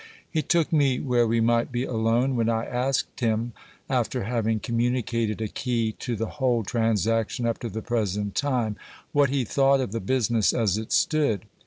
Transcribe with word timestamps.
He 0.27 0.41
took 0.41 0.73
me 0.73 0.99
where 0.99 1.27
we 1.27 1.41
might 1.41 1.71
be 1.71 1.83
alone, 1.83 2.35
when 2.35 2.49
I 2.49 2.65
asked 2.65 3.19
him, 3.19 3.53
after 3.87 4.23
having 4.23 4.59
communicated 4.59 5.41
a 5.43 5.47
key 5.47 5.91
to 5.99 6.15
the 6.15 6.25
whole 6.41 6.63
transaction 6.63 7.45
up 7.45 7.59
to 7.59 7.69
the 7.69 7.83
present 7.83 8.33
time, 8.33 8.77
what 9.11 9.29
he 9.29 9.45
thought 9.45 9.79
of 9.79 9.91
the 9.91 9.99
business 9.99 10.53
as 10.53 10.79
it 10.79 10.91
stood. 10.91 11.45